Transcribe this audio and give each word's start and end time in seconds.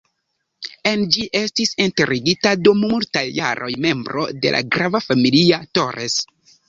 En 0.91 1.03
ĝi 1.15 1.25
estis 1.39 1.73
enterigita 1.85 2.53
dum 2.67 2.81
multaj 2.93 3.25
jaroj 3.35 3.71
membro 3.87 4.25
de 4.47 4.55
la 4.57 4.63
grava 4.77 5.03
familio 5.09 5.61
"Torres". 5.79 6.19